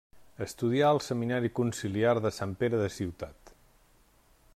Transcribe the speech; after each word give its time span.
Estudià 0.45 0.87
al 0.93 1.01
seminari 1.07 1.51
conciliar 1.59 2.15
de 2.27 2.31
Sant 2.39 2.57
Pere 2.63 2.81
de 2.85 2.91
Ciutat. 2.95 3.53